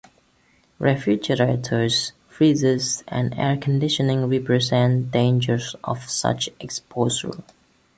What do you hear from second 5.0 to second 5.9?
dangers